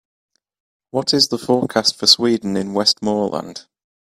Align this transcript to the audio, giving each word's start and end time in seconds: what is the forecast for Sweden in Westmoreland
what 0.89 1.13
is 1.13 1.27
the 1.27 1.37
forecast 1.37 1.95
for 1.95 2.07
Sweden 2.07 2.57
in 2.57 2.73
Westmoreland 2.73 3.67